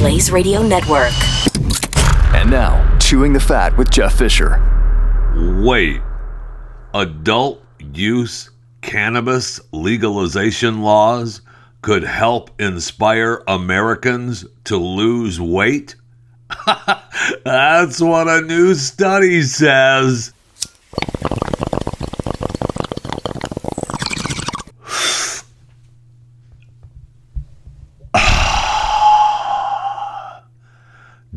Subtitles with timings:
[0.00, 1.12] Blaze Radio Network.
[2.34, 4.58] And now, Chewing the Fat with Jeff Fisher.
[5.62, 6.00] Wait.
[6.94, 8.48] Adult use
[8.80, 11.42] cannabis legalization laws
[11.82, 15.96] could help inspire Americans to lose weight?
[17.44, 20.32] That's what a new study says.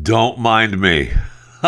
[0.04, 1.10] Don't mind me.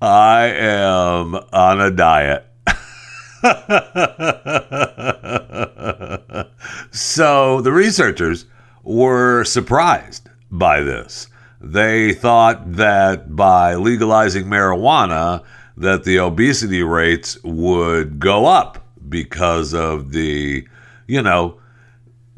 [0.00, 2.46] I am on a diet.
[6.90, 8.46] so the researchers
[8.82, 11.26] were surprised by this.
[11.60, 15.42] They thought that by legalizing marijuana
[15.76, 20.66] that the obesity rates would go up because of the,
[21.06, 21.60] you know,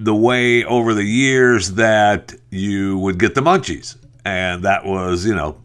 [0.01, 3.97] the way over the years that you would get the munchies.
[4.29, 5.57] And that was, you know,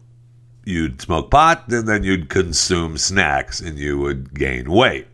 [0.64, 5.06] you'd smoke pot and then you'd consume snacks and you would gain weight.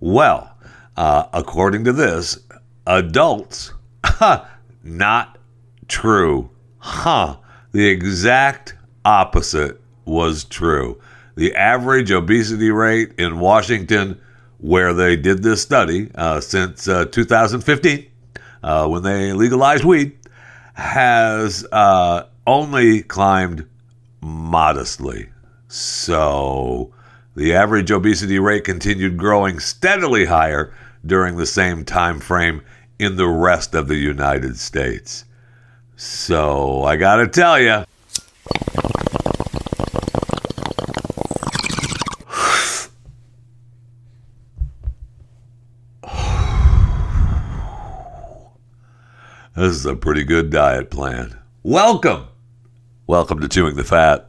[0.00, 0.56] Well,
[0.96, 2.38] uh, according to this,
[2.86, 3.72] adults,
[4.82, 5.38] not
[5.86, 6.48] true.
[6.78, 7.36] Huh.
[7.72, 10.98] The exact opposite was true.
[11.36, 14.18] The average obesity rate in Washington,
[14.58, 18.06] where they did this study uh, since uh, 2015,
[18.62, 20.16] uh, when they legalized weed,
[20.74, 23.66] has uh, only climbed
[24.20, 25.30] modestly.
[25.68, 26.92] So
[27.34, 32.62] the average obesity rate continued growing steadily higher during the same time frame
[32.98, 35.24] in the rest of the United States.
[35.96, 37.84] So I got to tell you,
[49.56, 51.38] this is a pretty good diet plan.
[51.62, 52.26] Welcome.
[53.06, 54.24] Welcome to Chewing the Fat.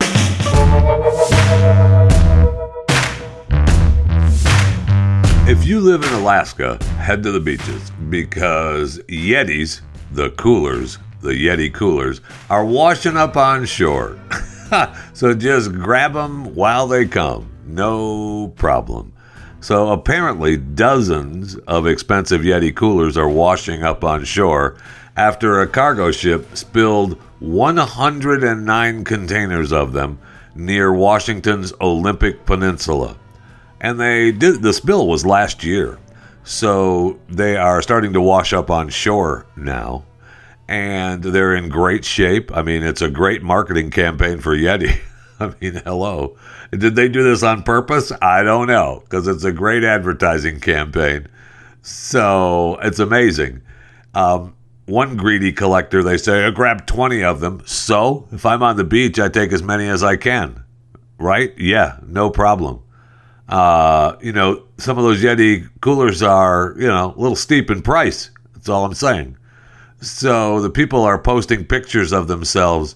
[5.47, 9.80] If you live in Alaska, head to the beaches because Yetis,
[10.12, 12.19] the coolers, the Yeti coolers,
[12.50, 14.19] are washing up on shore.
[15.13, 17.50] so just grab them while they come.
[17.66, 19.13] No problem.
[19.62, 24.75] So apparently, dozens of expensive Yeti coolers are washing up on shore
[25.16, 30.20] after a cargo ship spilled 109 containers of them
[30.56, 33.18] near Washington's Olympic Peninsula.
[33.80, 36.00] And they did the spill was last year.
[36.44, 40.06] So they are starting to wash up on shore now.
[40.68, 42.56] And they're in great shape.
[42.56, 45.00] I mean, it's a great marketing campaign for Yeti.
[45.40, 46.38] I mean, hello.
[46.72, 48.12] Did they do this on purpose?
[48.22, 51.28] I don't know, because it's a great advertising campaign.
[51.81, 53.62] So it's amazing.
[54.16, 54.55] Um,
[54.85, 57.62] one greedy collector, they say, I grab 20 of them.
[57.66, 60.63] So if I'm on the beach, I take as many as I can.
[61.18, 61.57] Right?
[61.57, 62.81] Yeah, no problem.
[63.47, 67.81] Uh, you know, some of those Yeti coolers are, you know, a little steep in
[67.81, 68.31] price.
[68.53, 69.38] That's all I'm saying.
[70.01, 72.95] So the people are posting pictures of themselves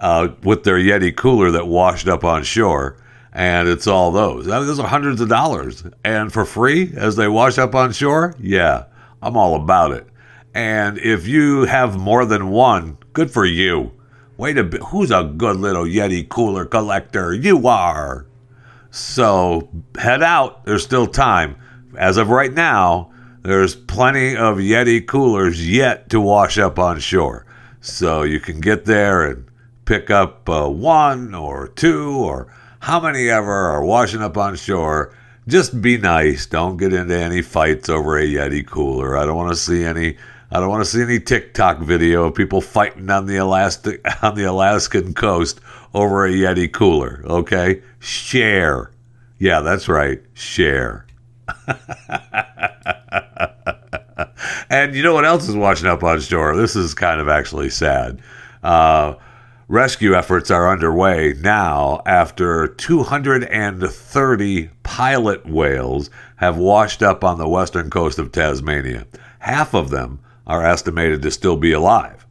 [0.00, 2.96] uh, with their Yeti cooler that washed up on shore.
[3.32, 4.46] And it's all those.
[4.46, 5.84] Those are hundreds of dollars.
[6.04, 8.34] And for free as they wash up on shore?
[8.40, 8.84] Yeah,
[9.22, 10.06] I'm all about it.
[10.54, 13.92] And if you have more than one, good for you.
[14.36, 14.82] Wait a bit.
[14.84, 17.34] Who's a good little Yeti cooler collector?
[17.34, 18.26] You are.
[18.90, 20.64] So head out.
[20.64, 21.56] There's still time.
[21.96, 23.10] As of right now,
[23.42, 27.46] there's plenty of Yeti coolers yet to wash up on shore.
[27.80, 29.44] So you can get there and
[29.84, 35.14] pick up uh, one or two or how many ever are washing up on shore.
[35.46, 36.46] Just be nice.
[36.46, 39.16] Don't get into any fights over a Yeti cooler.
[39.16, 40.16] I don't want to see any.
[40.50, 44.34] I don't want to see any TikTok video of people fighting on the Alaskan on
[44.34, 45.60] the Alaskan coast
[45.92, 47.22] over a Yeti cooler.
[47.26, 48.90] Okay, share.
[49.38, 50.22] Yeah, that's right.
[50.32, 51.04] Share.
[54.70, 56.56] and you know what else is washing up on shore?
[56.56, 58.22] This is kind of actually sad.
[58.62, 59.16] Uh,
[59.68, 67.90] rescue efforts are underway now after 230 pilot whales have washed up on the western
[67.90, 69.06] coast of Tasmania.
[69.40, 72.26] Half of them are estimated to still be alive.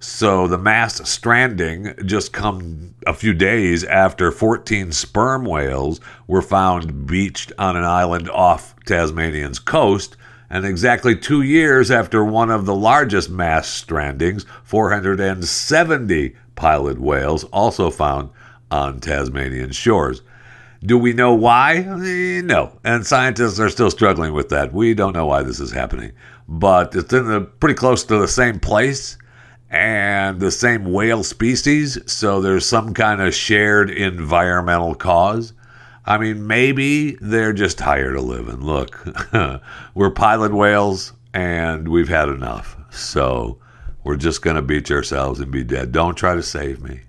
[0.00, 7.06] So the mass stranding just come a few days after 14 sperm whales were found
[7.06, 10.16] beached on an island off Tasmanian's coast,
[10.48, 17.90] and exactly two years after one of the largest mass strandings, 470 pilot whales also
[17.90, 18.30] found
[18.70, 20.22] on Tasmanian shores.
[20.84, 21.80] Do we know why?
[22.44, 22.78] No.
[22.84, 24.72] And scientists are still struggling with that.
[24.72, 26.12] We don't know why this is happening.
[26.48, 29.18] But it's in the pretty close to the same place
[29.70, 35.52] and the same whale species, so there's some kind of shared environmental cause.
[36.06, 38.62] I mean, maybe they're just tired of living.
[38.62, 39.06] Look,
[39.94, 42.76] we're pilot whales and we've had enough.
[42.90, 43.58] So
[44.04, 45.92] we're just going to beach ourselves and be dead.
[45.92, 47.00] Don't try to save me.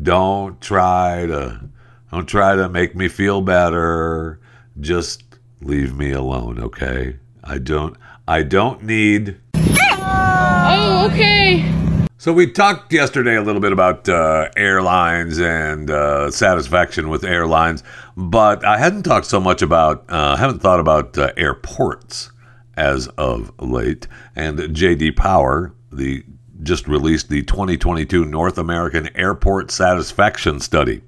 [0.00, 1.68] Don't try to
[2.10, 4.40] don't try to make me feel better.
[4.80, 5.24] Just
[5.60, 7.18] leave me alone, okay?
[7.44, 7.96] I don't
[8.28, 12.06] I don't need Oh, okay.
[12.18, 17.84] so we talked yesterday a little bit about uh, airlines and uh, satisfaction with airlines,
[18.16, 22.30] but I hadn't talked so much about, uh, haven't thought about uh, airports
[22.76, 24.08] as of late.
[24.34, 26.24] And JD Power, the
[26.62, 31.02] just released the 2022 North American Airport Satisfaction Study,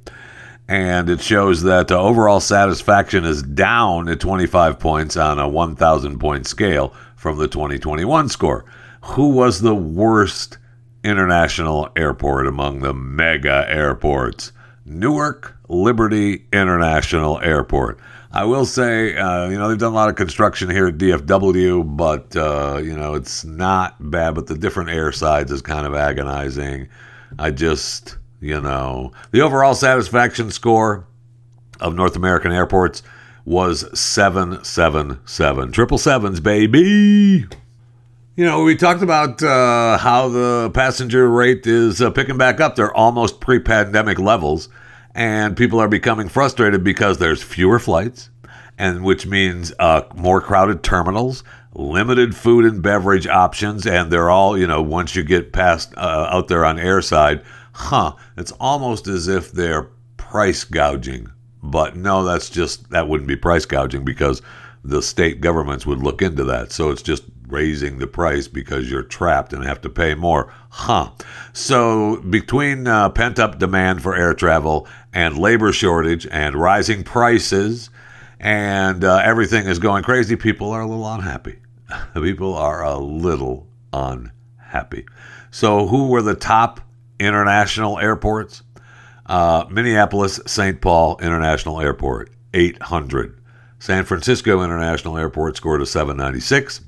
[0.69, 6.19] and it shows that uh, overall satisfaction is down at 25 points on a 1,000
[6.21, 8.65] point scale from the 2021 score.
[9.03, 10.57] Who was the worst?
[11.05, 14.53] international airport among the mega airports.
[14.85, 17.99] Newark Liberty International Airport.
[18.31, 21.97] I will say, uh, you know, they've done a lot of construction here at DFW,
[21.97, 25.95] but, uh, you know, it's not bad, but the different air sides is kind of
[25.95, 26.89] agonizing.
[27.39, 31.07] I just, you know, the overall satisfaction score
[31.81, 33.03] of North American airports
[33.49, 35.73] was 777.
[35.73, 37.47] Triple sevens, baby.
[38.37, 42.77] You know, we talked about uh, how the passenger rate is uh, picking back up.
[42.77, 44.69] They're almost pre pandemic levels,
[45.15, 48.29] and people are becoming frustrated because there's fewer flights,
[48.77, 51.43] and which means uh, more crowded terminals,
[51.73, 56.29] limited food and beverage options, and they're all, you know, once you get past uh,
[56.31, 57.43] out there on airside,
[57.73, 61.33] huh, it's almost as if they're price gouging.
[61.63, 64.43] But no, that's just, that wouldn't be price gouging because
[64.85, 66.73] the state governments would look into that.
[66.73, 70.53] So it's just raising the price because you're trapped and have to pay more.
[70.71, 71.11] Huh.
[71.53, 77.91] So between uh, pent up demand for air travel and labor shortage and rising prices
[78.41, 81.59] and uh, everything is going crazy, people are a little unhappy.
[82.15, 85.07] people are a little unhappy.
[85.51, 86.81] So who were the top
[87.19, 88.63] international airports?
[89.29, 90.81] Uh, Minneapolis St.
[90.81, 93.39] Paul International Airport, 800.
[93.79, 96.81] San Francisco International Airport scored a 796.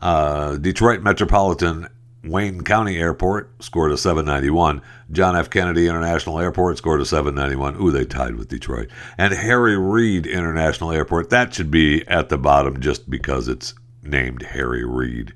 [0.00, 1.88] Uh, Detroit Metropolitan
[2.24, 4.82] Wayne County Airport scored a 791.
[5.12, 5.48] John F.
[5.48, 7.76] Kennedy International Airport scored a 791.
[7.80, 8.88] Ooh, they tied with Detroit.
[9.16, 14.42] And Harry Reid International Airport, that should be at the bottom just because it's named
[14.42, 15.34] Harry Reid.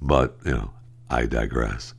[0.00, 0.70] But, you know,
[1.10, 1.94] I digress.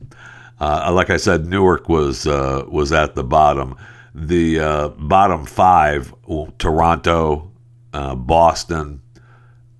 [0.60, 3.76] Uh, like I said, Newark was uh, was at the bottom.
[4.14, 6.14] The uh, bottom five:
[6.58, 7.50] Toronto,
[7.94, 9.00] uh, Boston,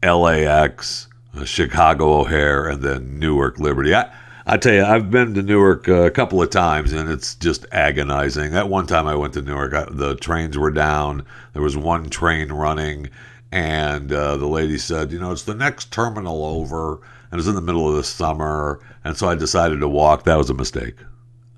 [0.02, 3.94] LAX, uh, Chicago O'Hare, and then Newark Liberty.
[3.94, 4.10] I,
[4.46, 7.66] I tell you, I've been to Newark uh, a couple of times, and it's just
[7.72, 8.52] agonizing.
[8.52, 11.26] That one time I went to Newark, I, the trains were down.
[11.52, 13.10] There was one train running,
[13.52, 17.54] and the lady said, "You know, it's the next terminal over." And it was in
[17.54, 20.24] the middle of the summer, and so I decided to walk.
[20.24, 20.96] That was a mistake.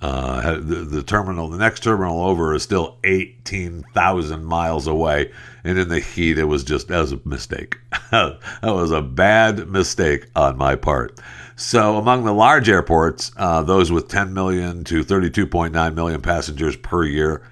[0.03, 5.31] Uh, the, the terminal, the next terminal over, is still eighteen thousand miles away,
[5.63, 7.79] and in the heat, it was just that was a mistake.
[8.11, 11.21] that was a bad mistake on my part.
[11.55, 17.05] So, among the large airports, uh, those with 10 million to 32.9 million passengers per
[17.05, 17.43] year,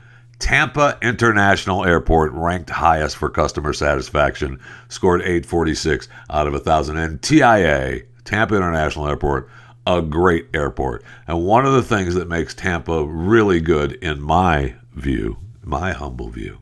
[0.40, 6.96] Tampa International Airport ranked highest for customer satisfaction, scored 846 out of 1,000.
[6.96, 9.48] And TIA, Tampa International Airport,
[9.86, 11.04] a great airport.
[11.28, 16.30] And one of the things that makes Tampa really good, in my view, my humble
[16.30, 16.58] view,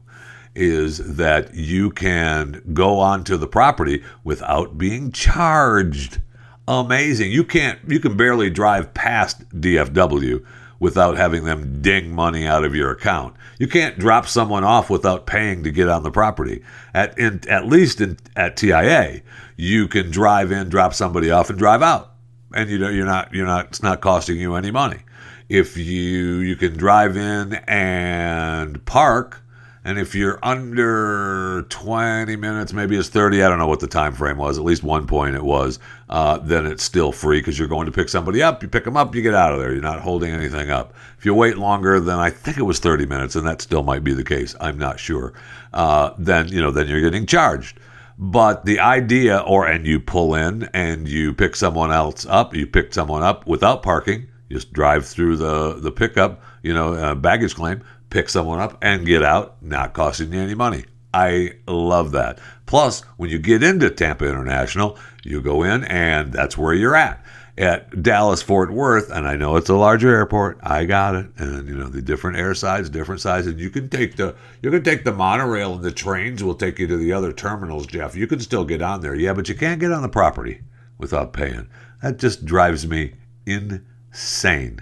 [0.55, 6.21] is that you can go onto the property without being charged.
[6.67, 7.31] Amazing.
[7.31, 10.45] You can't you can barely drive past DFW
[10.81, 13.35] without having them ding money out of your account.
[13.59, 16.63] You can't drop someone off without paying to get on the property.
[16.95, 19.23] At in, at least in, at TIA,
[19.57, 22.15] you can drive in, drop somebody off, and drive out,
[22.55, 25.01] and you know you're not you're not it's not costing you any money.
[25.49, 29.43] If you you can drive in and park
[29.89, 33.43] And if you're under 20 minutes, maybe it's 30.
[33.43, 34.59] I don't know what the time frame was.
[34.59, 35.79] At least one point it was.
[36.11, 38.63] Uh, then it's still free because you're going to pick somebody up.
[38.63, 39.73] You pick them up, you get out of there.
[39.73, 40.93] You're not holding anything up.
[41.17, 44.05] If you wait longer, then I think it was 30 minutes, and that still might
[44.05, 44.55] be the case.
[44.61, 45.33] I'm not sure.
[45.73, 47.81] Uh, then you know, then you're getting charged.
[48.19, 52.55] But the idea, or and you pull in and you pick someone else up.
[52.55, 54.29] You pick someone up without parking.
[54.51, 59.07] Just drive through the the pickup, you know, uh, baggage claim, pick someone up and
[59.07, 60.85] get out, not costing you any money.
[61.13, 62.39] I love that.
[62.67, 67.25] Plus, when you get into Tampa International, you go in and that's where you're at.
[67.57, 70.61] At Dallas Fort Worth, and I know it's a larger airport.
[70.63, 73.61] I got it, and you know the different air sides, different sizes.
[73.61, 76.87] You can take the you can take the monorail, and the trains will take you
[76.87, 77.89] to the other terminals.
[77.89, 80.61] Jeff, you can still get on there, yeah, but you can't get on the property
[80.99, 81.69] without paying.
[82.01, 84.81] That just drives me insane.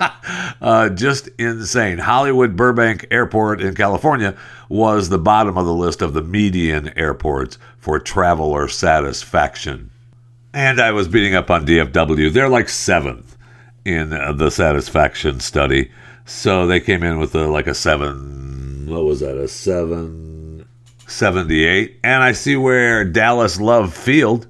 [0.60, 1.98] uh, just insane.
[1.98, 4.36] Hollywood Burbank Airport in California
[4.68, 9.90] was the bottom of the list of the median airports for traveler satisfaction.
[10.52, 12.32] And I was beating up on DFW.
[12.32, 13.36] They're like seventh
[13.84, 15.90] in uh, the satisfaction study.
[16.24, 18.86] So they came in with a, like a seven.
[18.88, 19.36] What was that?
[19.36, 20.66] A seven.
[21.06, 22.00] 78.
[22.02, 24.46] And I see where Dallas Love Field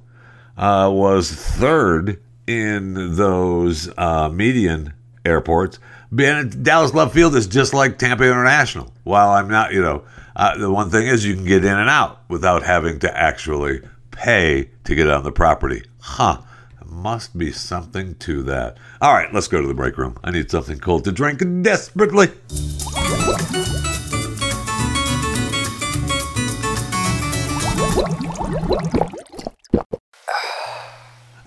[0.57, 4.93] uh, was third in those uh, median
[5.25, 5.79] airports.
[6.17, 8.93] And Dallas Love Field is just like Tampa International.
[9.03, 10.03] While I'm not, you know,
[10.35, 13.81] uh, the one thing is you can get in and out without having to actually
[14.11, 15.83] pay to get on the property.
[15.99, 16.41] Huh.
[16.87, 18.77] Must be something to that.
[19.01, 20.17] All right, let's go to the break room.
[20.23, 22.31] I need something cold to drink desperately.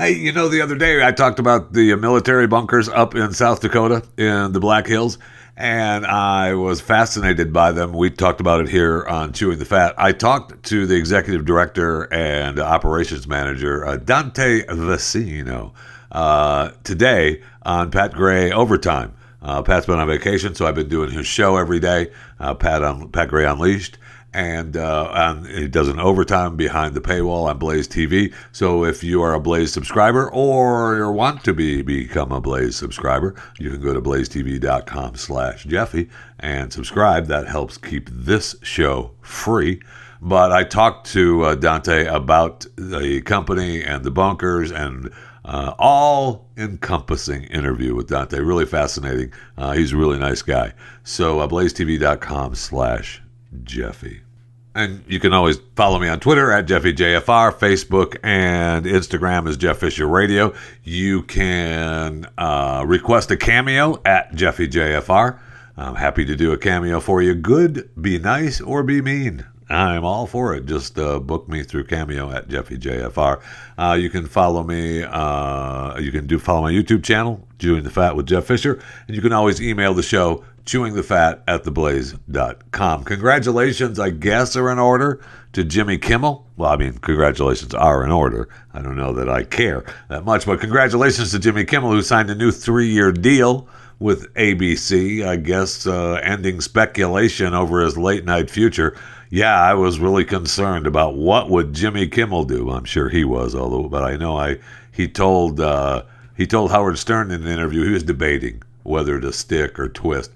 [0.01, 3.61] Hey, you know, the other day I talked about the military bunkers up in South
[3.61, 5.19] Dakota in the Black Hills,
[5.57, 7.93] and I was fascinated by them.
[7.93, 9.97] We talked about it here on Chewing the Fat.
[9.99, 15.75] I talked to the executive director and operations manager, uh, Dante Vicino,
[16.13, 19.15] uh, today on Pat Gray Overtime.
[19.43, 22.85] Uh, Pat's been on vacation, so I've been doing his show every day, uh, Pat,
[22.85, 23.99] on, Pat Gray Unleashed
[24.39, 28.33] and, uh, and he does an overtime behind the paywall on Blaze TV.
[28.53, 33.35] So if you are a Blaze subscriber or want to be become a Blaze subscriber,
[33.59, 37.27] you can go to blazetv.com slash Jeffy and subscribe.
[37.27, 39.83] That helps keep this show free.
[40.23, 45.13] But I talked to uh, Dante about the company and the bunkers and
[45.45, 48.39] uh, all encompassing interview with Dante.
[48.39, 49.33] Really fascinating.
[49.57, 50.75] Uh, he's a really nice guy.
[51.03, 53.21] So uh, blazetv.com slash
[53.65, 54.21] Jeffy.
[54.79, 59.79] And you can always follow me on Twitter at JeffyJFR, Facebook and Instagram is Jeff
[59.79, 60.55] Fisher Radio.
[60.85, 65.37] You can uh, request a cameo at JeffyJFR.
[65.77, 67.35] I'm happy to do a cameo for you.
[67.35, 69.45] Good, be nice, or be mean.
[69.69, 70.67] I'm all for it.
[70.67, 73.41] Just uh, book me through Cameo at JeffyJFR.
[73.77, 75.03] Uh, you can follow me.
[75.03, 79.17] Uh, you can do follow my YouTube channel, Chewing the Fat with Jeff Fisher, and
[79.17, 83.05] you can always email the show chewingthefat at theblaze.com.
[83.05, 85.21] Congratulations, I guess, are in order
[85.55, 86.47] to Jimmy Kimmel.
[86.59, 88.51] Well, I mean, congratulations are in order.
[88.75, 92.29] I don't know that I care that much, but congratulations to Jimmy Kimmel, who signed
[92.29, 93.67] a new three year deal
[93.99, 98.95] with ABC, I guess, uh, ending speculation over his late night future.
[99.31, 102.71] Yeah, I was really concerned about what would Jimmy Kimmel do.
[102.71, 104.59] I'm sure he was, although, but I know I
[104.93, 106.05] he told uh,
[106.37, 110.31] he told Howard Stern in an interview he was debating whether to stick or twist.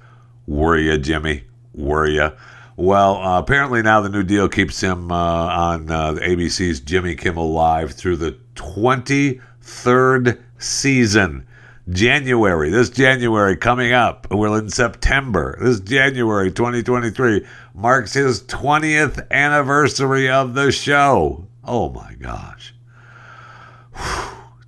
[0.53, 1.45] Were you, Jimmy?
[1.73, 2.31] Were you?
[2.77, 7.51] Well, uh, apparently now the new deal keeps him uh, on uh, ABC's Jimmy Kimmel
[7.53, 11.47] Live through the 23rd season.
[11.89, 15.57] January, this January coming up, we're in September.
[15.59, 21.47] This January 2023 marks his 20th anniversary of the show.
[21.65, 22.75] Oh my gosh.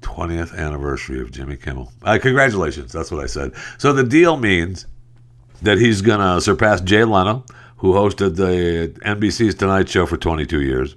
[0.01, 1.93] 20th anniversary of Jimmy Kimmel.
[2.03, 2.91] Uh, congratulations.
[2.91, 3.53] That's what I said.
[3.77, 4.87] So the deal means
[5.63, 7.45] that he's going to surpass Jay Leno,
[7.79, 10.97] who hosted the NBC's Tonight Show for 22 years.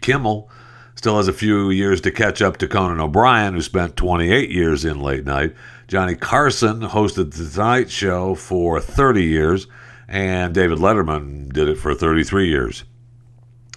[0.00, 0.50] Kimmel
[0.94, 4.84] still has a few years to catch up to Conan O'Brien, who spent 28 years
[4.84, 5.54] in late night.
[5.88, 9.66] Johnny Carson hosted the Tonight Show for 30 years,
[10.08, 12.84] and David Letterman did it for 33 years.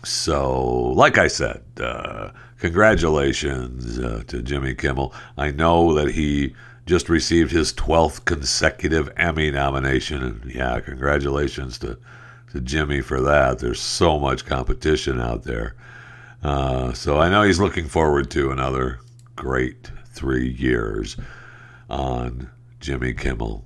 [0.04, 5.14] So, like I said, uh, congratulations uh, to Jimmy Kimmel.
[5.38, 6.54] I know that he
[6.86, 10.22] just received his 12th consecutive Emmy nomination.
[10.22, 11.98] And yeah, congratulations to,
[12.52, 13.60] to Jimmy for that.
[13.60, 15.76] There's so much competition out there.
[16.44, 19.00] Uh, so I know he's looking forward to another
[19.36, 21.16] great three years
[21.90, 22.50] on
[22.80, 23.66] Jimmy Kimmel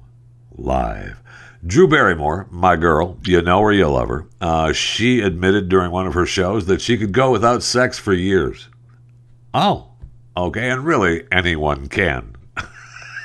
[0.55, 1.21] Live.
[1.65, 4.27] Drew Barrymore, my girl, you know her, you love her.
[4.39, 8.13] Uh, she admitted during one of her shows that she could go without sex for
[8.13, 8.69] years.
[9.55, 9.89] Oh,
[10.35, 12.36] okay, and really, anyone can.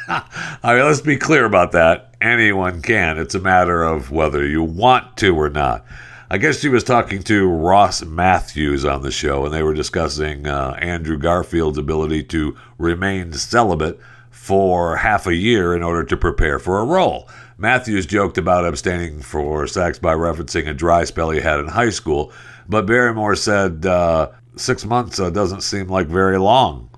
[0.09, 2.15] I mean, let's be clear about that.
[2.21, 3.19] Anyone can.
[3.19, 5.85] It's a matter of whether you want to or not.
[6.31, 10.47] I guess she was talking to Ross Mathews on the show, and they were discussing
[10.47, 16.59] uh, Andrew Garfield's ability to remain celibate for half a year in order to prepare
[16.59, 17.29] for a role.
[17.59, 21.91] Matthews joked about abstaining for sex by referencing a dry spell he had in high
[21.91, 22.33] school,
[22.67, 26.89] but Barrymore said uh, six months uh, doesn't seem like very long.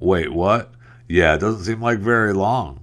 [0.00, 0.70] Wait, what?
[1.08, 2.80] Yeah, it doesn't seem like very long.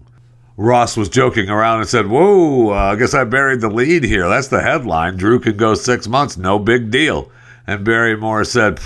[0.57, 4.27] Ross was joking around and said, Whoa, uh, I guess I buried the lead here.
[4.27, 5.15] That's the headline.
[5.15, 7.31] Drew can go six months, no big deal.
[7.65, 8.79] And Barrymore said,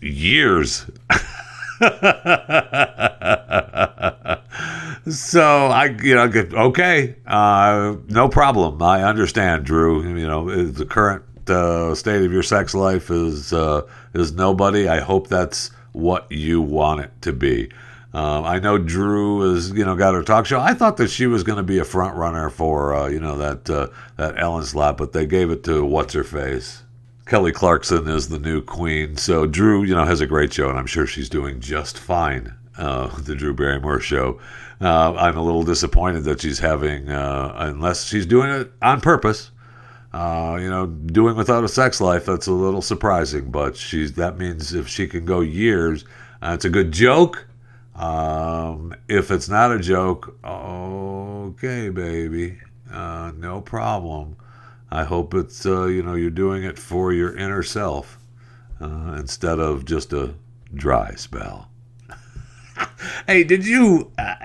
[0.00, 0.86] Years.
[5.08, 6.30] so I, you know,
[6.68, 8.80] okay, uh, no problem.
[8.82, 10.02] I understand, Drew.
[10.16, 13.82] You know, the current uh, state of your sex life is uh,
[14.14, 14.88] is nobody.
[14.88, 17.70] I hope that's what you want it to be.
[18.14, 20.60] Um, I know Drew has you know got her talk show.
[20.60, 23.36] I thought that she was going to be a front runner for uh, you know
[23.36, 26.82] that uh, that Ellen slot, but they gave it to what's her face.
[27.26, 29.18] Kelly Clarkson is the new queen.
[29.18, 32.54] So Drew, you know, has a great show, and I'm sure she's doing just fine.
[32.78, 34.40] Uh, the Drew Barrymore show.
[34.80, 39.50] Uh, I'm a little disappointed that she's having, uh, unless she's doing it on purpose.
[40.12, 42.24] Uh, you know, doing without a sex life.
[42.24, 46.04] That's a little surprising, but she's that means if she can go years,
[46.40, 47.47] uh, it's a good joke.
[47.98, 52.58] Um, if it's not a joke, okay, baby,
[52.92, 54.36] uh, no problem.
[54.90, 58.18] I hope it's uh, you know you're doing it for your inner self
[58.80, 60.34] uh, instead of just a
[60.72, 61.68] dry spell.
[63.26, 64.12] hey, did you?
[64.16, 64.36] Uh,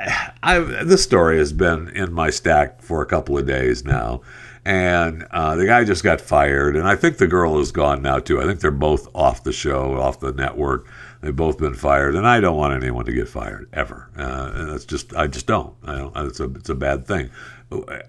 [0.41, 4.21] I this story has been in my stack for a couple of days now,
[4.65, 8.17] and uh, the guy just got fired, and I think the girl is gone now
[8.17, 8.41] too.
[8.41, 10.87] I think they're both off the show, off the network.
[11.23, 14.09] They've both been fired, and I don't want anyone to get fired ever.
[14.17, 15.73] Uh, and that's just I just don't.
[15.85, 16.17] I don't.
[16.17, 17.29] It's a it's a bad thing.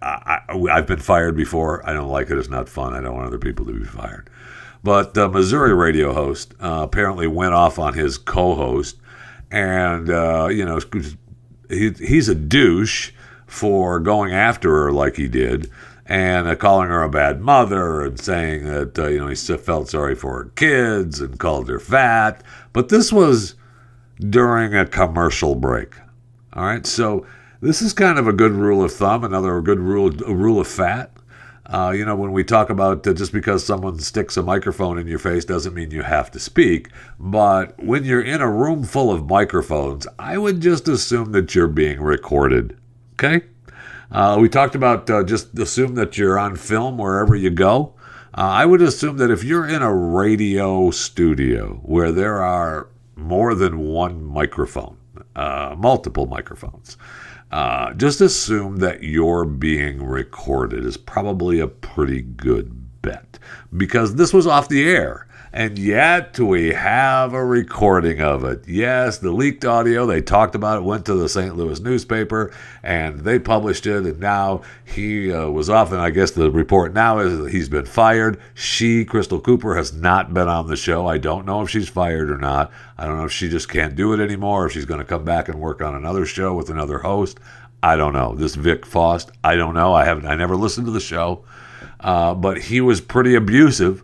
[0.02, 1.88] I, have been fired before.
[1.88, 2.38] I don't like it.
[2.38, 2.92] It's not fun.
[2.92, 4.28] I don't want other people to be fired.
[4.82, 8.96] But the Missouri radio host uh, apparently went off on his co-host,
[9.48, 10.80] and uh, you know
[11.70, 13.12] he, he's a douche
[13.46, 15.70] for going after her like he did,
[16.04, 19.88] and uh, calling her a bad mother, and saying that uh, you know he felt
[19.88, 22.42] sorry for her kids and called her fat.
[22.74, 23.54] But this was
[24.18, 25.94] during a commercial break.
[26.52, 27.24] All right, so
[27.62, 31.10] this is kind of a good rule of thumb, another good rule, rule of fat.
[31.66, 35.06] Uh, you know, when we talk about uh, just because someone sticks a microphone in
[35.06, 36.90] your face doesn't mean you have to speak.
[37.18, 41.68] But when you're in a room full of microphones, I would just assume that you're
[41.68, 42.76] being recorded.
[43.14, 43.46] Okay?
[44.10, 47.93] Uh, we talked about uh, just assume that you're on film wherever you go.
[48.36, 53.54] Uh, I would assume that if you're in a radio studio where there are more
[53.54, 54.96] than one microphone,
[55.36, 56.96] uh, multiple microphones,
[57.52, 63.38] uh, just assume that you're being recorded is probably a pretty good bet
[63.76, 65.28] because this was off the air.
[65.54, 68.66] And yet we have a recording of it.
[68.66, 71.56] Yes, the leaked audio, they talked about it, went to the St.
[71.56, 74.04] Louis newspaper, and they published it.
[74.04, 75.92] And now he uh, was off.
[75.92, 78.40] And I guess the report now is that he's been fired.
[78.54, 81.06] She, Crystal Cooper, has not been on the show.
[81.06, 82.72] I don't know if she's fired or not.
[82.98, 85.24] I don't know if she just can't do it anymore, if she's going to come
[85.24, 87.38] back and work on another show with another host.
[87.80, 88.34] I don't know.
[88.34, 89.94] This Vic Faust, I don't know.
[89.94, 90.26] I haven't.
[90.26, 91.44] I never listened to the show,
[92.00, 94.02] uh, but he was pretty abusive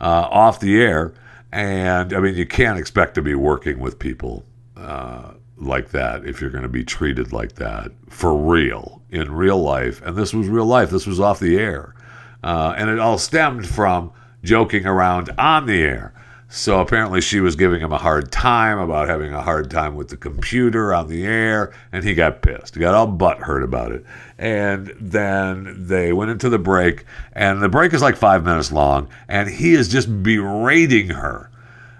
[0.00, 1.12] uh, off the air.
[1.52, 4.44] And I mean, you can't expect to be working with people
[4.76, 9.60] uh, like that if you're going to be treated like that for real in real
[9.60, 10.00] life.
[10.02, 10.90] And this was real life.
[10.90, 11.94] This was off the air,
[12.42, 16.14] uh, and it all stemmed from joking around on the air.
[16.52, 20.08] So apparently she was giving him a hard time about having a hard time with
[20.08, 22.74] the computer on the air, and he got pissed.
[22.74, 24.04] He got all butthurt about it.
[24.36, 29.08] And then they went into the break, and the break is like five minutes long,
[29.28, 31.50] and he is just berating her.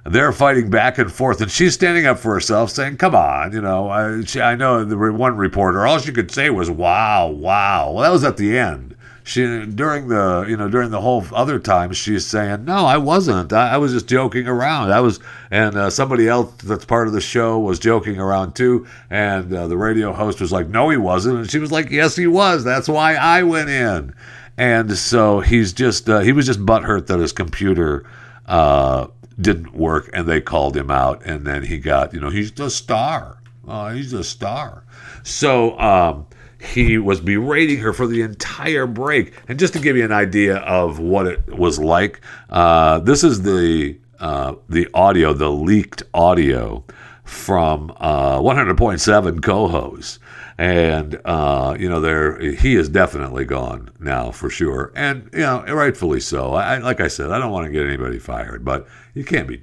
[0.04, 3.60] They're fighting back and forth, and she's standing up for herself, saying, "Come on, you
[3.60, 7.92] know." I, she, I know the one reporter, all she could say was, "Wow, wow."
[7.92, 8.96] Well, that was at the end
[9.30, 13.52] she during the you know during the whole other times she's saying no i wasn't.
[13.52, 14.90] I, I was just joking around.
[14.90, 15.20] I was
[15.52, 19.68] and uh, somebody else that's part of the show was joking around too and uh,
[19.68, 21.38] the radio host was like no he wasn't.
[21.38, 22.64] And she was like yes he was.
[22.64, 24.14] That's why i went in.
[24.58, 28.04] And so he's just uh, he was just butthurt that his computer
[28.46, 29.06] uh,
[29.40, 32.68] didn't work and they called him out and then he got you know he's the
[32.68, 33.38] star.
[33.68, 34.82] Oh, he's a star.
[35.22, 36.26] So um,
[36.60, 39.32] he was berating her for the entire break.
[39.48, 42.20] And just to give you an idea of what it was like,
[42.50, 46.84] uh, this is the uh, the audio, the leaked audio
[47.24, 50.18] from uh, 100.7 co-host
[50.58, 54.92] and uh, you know there he is definitely gone now for sure.
[54.94, 56.52] And you know rightfully so.
[56.52, 59.62] I, like i said i don't want to get anybody fired but you can't be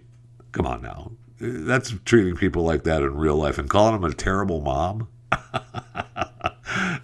[0.54, 1.12] come on now.
[1.40, 5.08] That's treating people like that in real life and calling them a terrible mom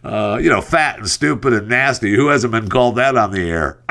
[0.03, 3.49] uh, you know fat and stupid and nasty who hasn't been called that on the
[3.49, 3.79] air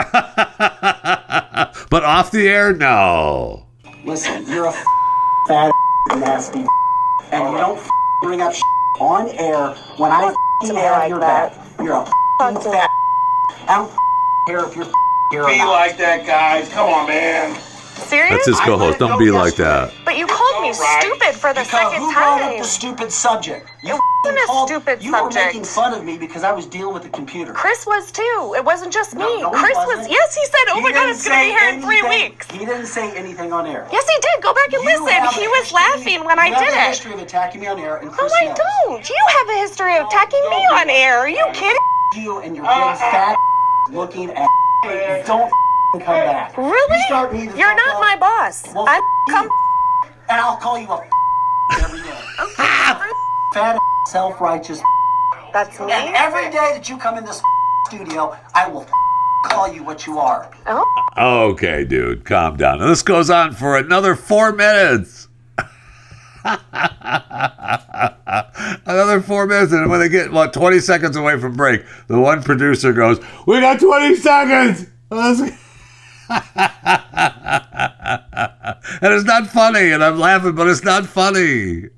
[1.91, 3.67] but off the air no
[4.05, 4.75] listen you're a
[5.49, 5.73] fat
[6.17, 6.65] nasty
[7.33, 7.81] and you don't
[8.23, 8.53] bring up
[9.01, 10.35] on air when I
[10.71, 11.53] air like your back.
[11.79, 12.91] You're a fat.
[13.69, 13.91] I don't
[14.47, 14.87] care if you're
[15.31, 16.69] here Be like that, guys.
[16.69, 17.59] Come on, man.
[18.07, 18.31] Serious?
[18.31, 18.99] That's his co-host.
[18.99, 19.93] Don't be like that.
[20.05, 20.99] But you called me right.
[21.01, 22.59] stupid for the Because second who brought up time.
[22.59, 23.71] the stupid subject?
[23.83, 25.35] You wasn't a called- stupid you subject.
[25.35, 27.53] were making fun of me because I was dealing with the computer.
[27.53, 28.55] Chris was too.
[28.57, 29.23] It wasn't just me.
[29.43, 30.09] No, no, Chris was.
[30.09, 32.51] Yes, he said, "Oh He my God, it's gonna be say here in three weeks."
[32.51, 33.87] He didn't say anything on air.
[33.93, 34.43] Yes, he did.
[34.43, 35.41] Go back and You listen.
[35.41, 36.87] He was history- laughing when I you have did a it.
[36.89, 38.59] history of attacking me on air, and No, Chris I knows.
[38.87, 39.09] don't.
[39.11, 41.19] You have a history of attacking me on air.
[41.19, 41.79] Are you kidding?
[42.17, 43.37] You and your big fat
[43.91, 45.27] looking at.
[45.27, 45.51] Don't
[45.93, 46.57] come back.
[46.57, 46.97] Really?
[46.99, 48.65] You start me to You're not up, my boss.
[48.75, 49.35] Well, I'm you.
[49.35, 49.49] come.
[50.29, 51.01] and I'll call you a
[51.81, 52.19] every day.
[53.55, 53.79] Fat
[54.09, 54.81] self-righteous.
[55.53, 55.93] That's me.
[55.93, 57.43] And every day that you come in this
[57.89, 58.87] studio, I will
[59.47, 60.51] call you what you are.
[60.67, 60.85] Oh,
[61.53, 62.81] Okay, dude, calm down.
[62.81, 65.29] And this goes on for another four minutes.
[68.85, 72.43] another four minutes, and when they get about 20 seconds away from break, the one
[72.43, 74.87] producer goes, We got 20 seconds!
[75.11, 75.41] Let's-
[76.33, 76.41] and
[79.03, 81.89] it's not funny, and I'm laughing, but it's not funny.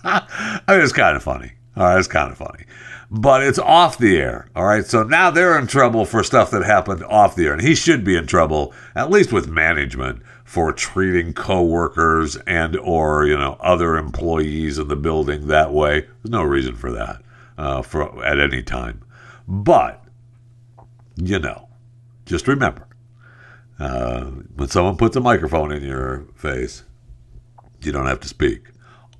[0.04, 1.52] I mean, it's kind of funny.
[1.76, 2.64] All right, it's kind of funny.
[3.10, 4.48] But it's off the air.
[4.54, 4.84] All right.
[4.84, 7.52] So now they're in trouble for stuff that happened off the air.
[7.52, 13.26] And he should be in trouble, at least with management, for treating coworkers and or,
[13.26, 16.02] you know, other employees in the building that way.
[16.02, 17.22] There's no reason for that
[17.58, 19.02] uh, for at any time.
[19.48, 20.04] But,
[21.16, 21.68] you know,
[22.26, 22.86] just remember,
[23.80, 26.84] uh, when someone puts a microphone in your face,
[27.82, 28.68] you don't have to speak.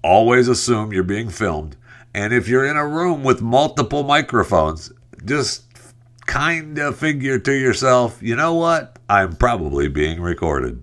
[0.03, 1.77] Always assume you're being filmed.
[2.15, 4.93] And if you're in a room with multiple microphones,
[5.25, 5.65] just
[6.27, 8.99] kind of figure to yourself, you know what?
[9.09, 10.83] I'm probably being recorded.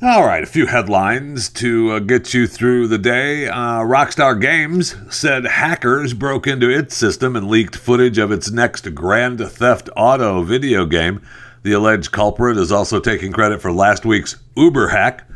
[0.00, 3.48] All right, a few headlines to uh, get you through the day.
[3.48, 8.94] Uh, Rockstar Games said hackers broke into its system and leaked footage of its next
[8.94, 11.20] Grand Theft Auto video game.
[11.64, 15.28] The alleged culprit is also taking credit for last week's Uber hack.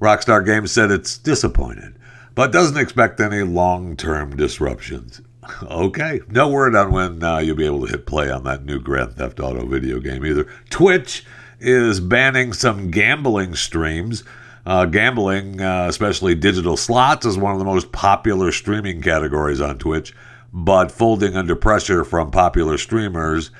[0.00, 1.98] Rockstar Games said it's disappointed,
[2.36, 5.20] but doesn't expect any long term disruptions.
[5.62, 8.80] Okay, no word on when uh, you'll be able to hit play on that new
[8.80, 10.44] Grand Theft Auto video game either.
[10.70, 11.24] Twitch
[11.60, 14.24] is banning some gambling streams.
[14.64, 19.78] Uh, gambling, uh, especially digital slots, is one of the most popular streaming categories on
[19.78, 20.12] Twitch,
[20.52, 23.52] but folding under pressure from popular streamers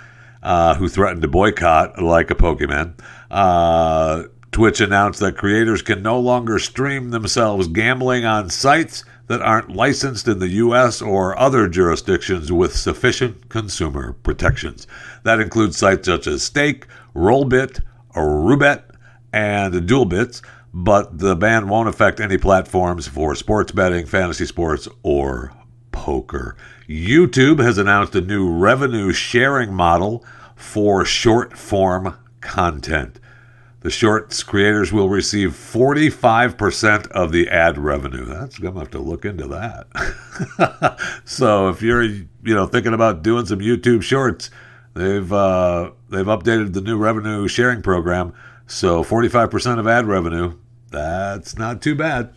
[0.42, 2.94] uh, who threatened to boycott, like a Pokimane.
[3.30, 9.74] Uh, Twitch announced that creators can no longer stream themselves gambling on sites that aren't
[9.74, 11.02] licensed in the U.S.
[11.02, 14.86] or other jurisdictions with sufficient consumer protections.
[15.24, 17.80] That includes sites such as Stake, Rollbit,
[18.20, 18.84] Roobet,
[19.32, 25.52] and Duelbits, but the ban won't affect any platforms for sports betting, fantasy sports, or
[25.92, 26.56] poker.
[26.88, 30.24] YouTube has announced a new revenue sharing model
[30.54, 33.20] for short form content.
[33.80, 38.24] The shorts creators will receive 45% of the ad revenue.
[38.24, 40.98] That's gonna have to look into that.
[41.24, 44.50] so if you're you know thinking about doing some YouTube shorts,
[44.94, 48.32] they've uh, they've updated the new revenue sharing program.
[48.66, 50.56] So 45% of ad revenue.
[50.90, 52.32] That's not too bad.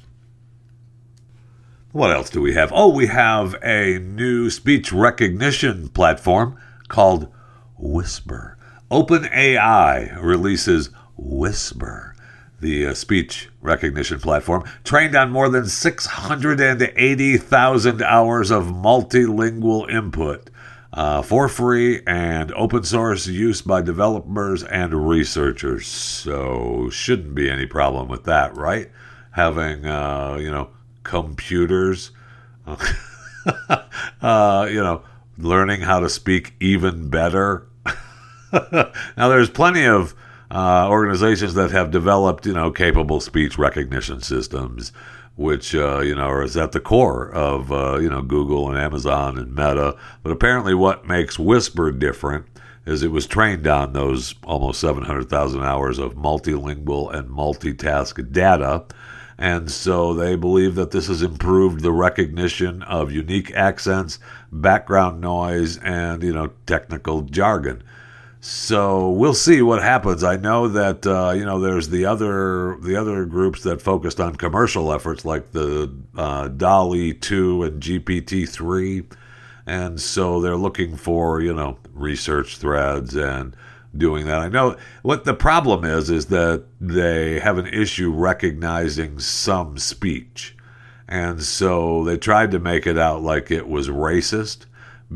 [1.91, 2.71] What else do we have?
[2.73, 6.55] Oh, we have a new speech recognition platform
[6.87, 7.33] called
[7.79, 8.59] Whisper.
[8.91, 12.13] OpenAI releases Whisper,
[12.59, 20.51] the uh, speech recognition platform, trained on more than 680,000 hours of multilingual input
[20.93, 25.87] uh, for free and open source use by developers and researchers.
[25.87, 28.89] So, shouldn't be any problem with that, right?
[29.31, 30.69] Having, uh, you know,
[31.03, 32.11] computers,
[34.21, 35.03] uh, you know,
[35.37, 37.67] learning how to speak even better.
[38.71, 40.15] now, there's plenty of
[40.51, 44.91] uh, organizations that have developed, you know, capable speech recognition systems,
[45.39, 49.37] which uh, you know is at the core of uh, you know Google and Amazon
[49.37, 49.95] and Meta.
[50.21, 52.45] But apparently, what makes Whisper different
[52.85, 58.83] is it was trained on those almost 700,000 hours of multilingual and multitask data.
[59.37, 64.19] And so they believe that this has improved the recognition of unique accents,
[64.51, 67.81] background noise, and you know technical jargon.
[68.41, 70.23] So we'll see what happens.
[70.23, 74.35] I know that uh, you know there's the other the other groups that focused on
[74.37, 79.03] commercial efforts like the uh, DALL-E two and GPT three,
[79.65, 83.57] and so they're looking for you know research threads and
[83.97, 84.39] doing that.
[84.39, 90.55] I know what the problem is is that they have an issue recognizing some speech,
[91.09, 94.65] and so they tried to make it out like it was racist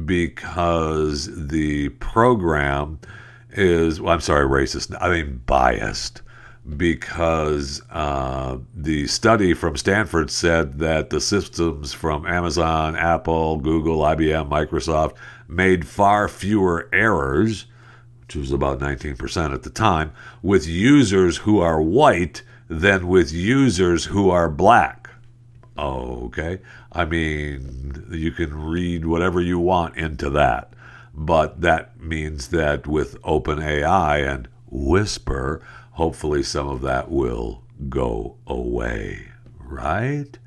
[0.05, 2.99] because the program
[3.51, 6.21] is, well, I'm sorry, racist, I mean biased,
[6.77, 14.49] because uh, the study from Stanford said that the systems from Amazon, Apple, Google, IBM,
[14.49, 15.15] Microsoft
[15.47, 17.65] made far fewer errors,
[18.21, 24.05] which was about 19% at the time, with users who are white than with users
[24.05, 25.09] who are black.
[25.77, 26.59] Okay.
[26.93, 30.73] I mean, you can read whatever you want into that.
[31.15, 39.27] But that means that with OpenAI and Whisper, hopefully some of that will go away.
[39.59, 40.37] Right?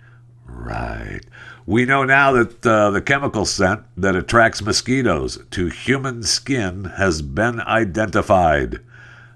[0.44, 1.20] Right.
[1.66, 7.22] We know now that uh, the chemical scent that attracts mosquitoes to human skin has
[7.22, 8.80] been identified.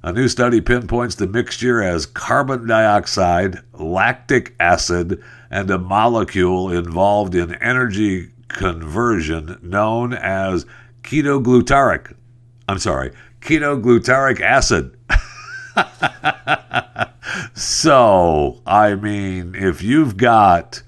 [0.03, 7.35] A new study pinpoints the mixture as carbon dioxide, lactic acid, and a molecule involved
[7.35, 10.67] in energy conversion known as
[11.03, 12.15] ketoglutaric.
[12.69, 14.97] I'm sorry, ketoglutaric acid.
[17.55, 20.83] so, I mean, if you've got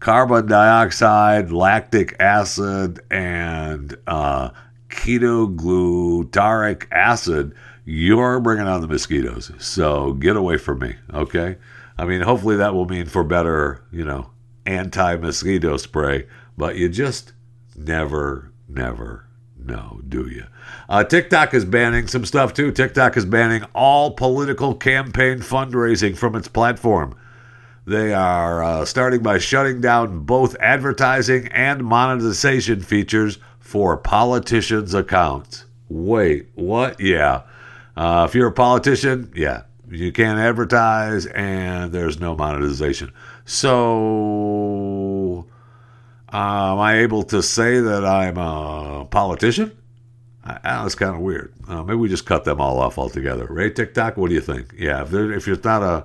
[0.00, 4.50] carbon dioxide, lactic acid, and uh,
[4.88, 7.54] ketoglutaric acid,
[7.84, 9.52] you're bringing on the mosquitoes.
[9.58, 11.56] So get away from me, okay?
[11.96, 14.30] I mean, hopefully that will mean for better, you know,
[14.66, 16.26] anti mosquito spray,
[16.56, 17.32] but you just
[17.76, 19.26] never, never
[19.56, 20.44] know, do you?
[20.88, 22.70] Uh, TikTok is banning some stuff too.
[22.72, 27.16] TikTok is banning all political campaign fundraising from its platform.
[27.86, 35.66] They are uh, starting by shutting down both advertising and monetization features for politicians' accounts.
[35.88, 36.98] Wait, what?
[36.98, 37.42] Yeah.
[37.96, 43.12] Uh, if you're a politician, yeah, you can't advertise and there's no monetization.
[43.44, 45.46] So,
[46.32, 49.76] uh, am I able to say that I'm a politician?
[50.44, 51.52] I, that's kind of weird.
[51.68, 53.46] Uh, maybe we just cut them all off altogether.
[53.48, 54.74] Ray TikTok, what do you think?
[54.76, 56.04] Yeah, if, if it's not a,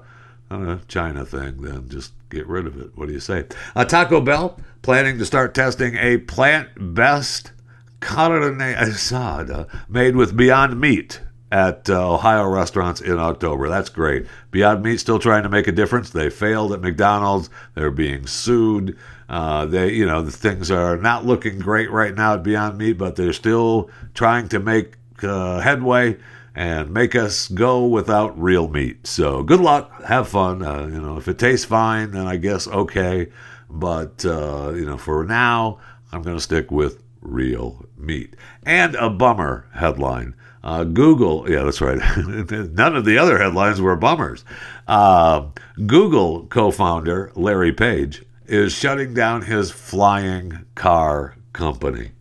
[0.50, 2.92] not a China thing, then just get rid of it.
[2.96, 3.46] What do you say?
[3.76, 7.52] Uh, Taco Bell planning to start testing a plant-based
[8.00, 13.70] carne asada made with Beyond Meat at uh, Ohio restaurants in October.
[13.70, 14.28] That's great.
[14.52, 16.10] Beyond Meat still trying to make a difference.
[16.12, 17.50] They failed at McDonald's.
[17.74, 18.98] They're being sued.
[19.28, 22.94] Uh, they, you know, the things are not looking great right now at Beyond Meat,
[22.94, 26.18] but they're still trying to make uh, headway
[26.56, 29.08] and make us go without real meat.
[29.08, 30.04] So good luck.
[30.04, 30.62] Have fun.
[30.62, 33.28] Uh, you know, if it tastes fine, then I guess okay.
[33.70, 35.80] But uh, you know, for now,
[36.12, 38.36] I'm going to stick with real meat.
[38.64, 40.36] And a bummer headline.
[40.64, 42.00] Uh, Google, yeah, that's right.
[42.18, 44.44] None of the other headlines were bummers.
[44.88, 45.48] Uh,
[45.86, 52.12] Google co founder Larry Page is shutting down his flying car company.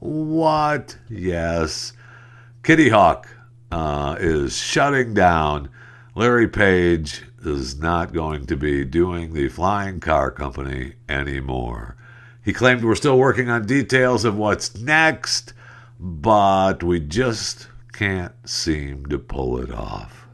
[0.00, 0.96] What?
[1.08, 1.92] Yes.
[2.62, 3.28] Kitty Hawk
[3.70, 5.70] uh, is shutting down.
[6.14, 11.96] Larry Page is not going to be doing the flying car company anymore.
[12.42, 15.52] He claimed we're still working on details of what's next,
[16.00, 20.26] but we just can't seem to pull it off.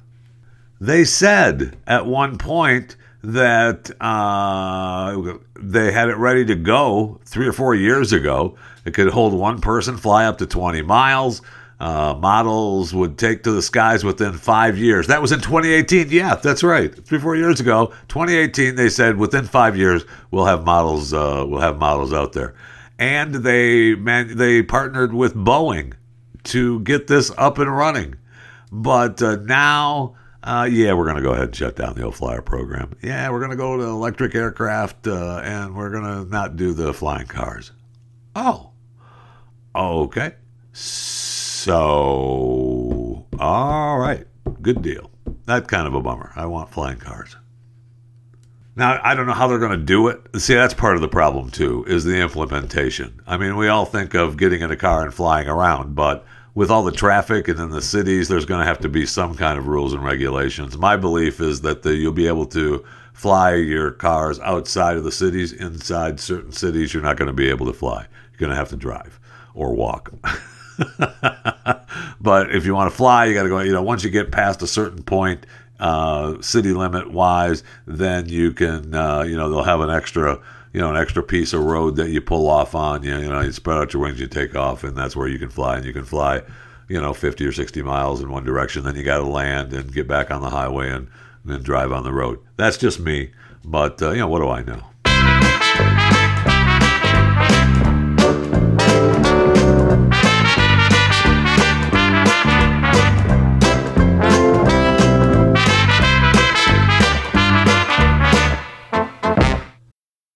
[0.81, 7.53] They said at one point that uh, they had it ready to go three or
[7.53, 8.57] four years ago.
[8.85, 11.43] It could hold one person, fly up to 20 miles.
[11.81, 15.09] Uh, models would take to the skies within five years.
[15.09, 16.11] That was in 2018.
[16.11, 16.95] Yeah, that's right.
[17.05, 18.77] Three, four years ago, 2018.
[18.77, 21.13] They said within five years we'll have models.
[21.13, 22.55] Uh, we'll have models out there,
[22.99, 25.95] and they man, they partnered with Boeing
[26.45, 28.17] to get this up and running.
[28.73, 32.15] But uh, now, uh, yeah, we're going to go ahead and shut down the old
[32.15, 32.97] flyer program.
[33.03, 36.73] Yeah, we're going to go to electric aircraft uh, and we're going to not do
[36.73, 37.73] the flying cars.
[38.35, 38.73] Oh,
[39.75, 40.35] okay.
[40.73, 41.77] So,
[43.39, 44.27] all right,
[44.63, 45.11] good deal.
[45.47, 46.33] That kind of a bummer.
[46.37, 47.37] I want flying cars.
[48.79, 50.21] Now, I don't know how they're going to do it.
[50.37, 53.23] See, that's part of the problem, too, is the implementation.
[53.27, 56.71] I mean, we all think of getting in a car and flying around, but with
[56.71, 59.59] all the traffic and in the cities, there's going to have to be some kind
[59.59, 60.77] of rules and regulations.
[60.77, 62.85] My belief is that the, you'll be able to
[63.15, 65.55] fly your cars outside of the cities.
[65.55, 68.07] Inside certain cities, you're not going to be able to fly.
[68.33, 69.19] You're going to have to drive
[69.55, 70.13] or walk.
[72.21, 73.61] but if you want to fly, you got to go.
[73.61, 75.47] You know, once you get past a certain point,
[75.79, 78.95] uh, city limit wise, then you can.
[78.95, 80.41] Uh, you know, they'll have an extra
[80.77, 83.03] you know, an extra piece of road that you pull off on.
[83.03, 85.39] You, you know, you spread out your wings, you take off, and that's where you
[85.39, 85.77] can fly.
[85.77, 86.43] And you can fly,
[86.87, 88.85] you know, 50 or 60 miles in one direction.
[88.85, 91.09] Then you got to land and get back on the highway and,
[91.47, 92.41] then drive on the road.
[92.57, 93.31] That's just me.
[93.65, 94.83] But, uh, you know, what do I know?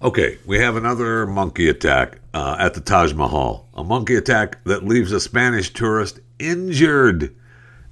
[0.00, 3.66] Okay, we have another monkey attack uh, at the Taj Mahal.
[3.74, 7.34] A monkey attack that leaves a Spanish tourist injured.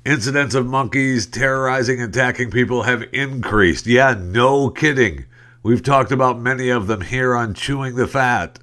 [0.05, 3.89] Incidents of monkeys terrorizing and attacking people have increased.
[3.89, 5.25] Yeah, no kidding.
[5.65, 8.61] We've talked about many of them here on Chewing the Fat.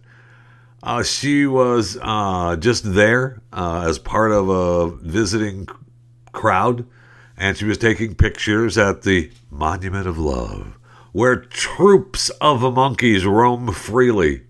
[0.81, 5.67] Uh, she was uh, just there uh, as part of a visiting
[6.31, 6.87] crowd,
[7.35, 10.77] and she was taking pictures at the Monument of Love
[11.13, 14.43] where troops of monkeys roam freely.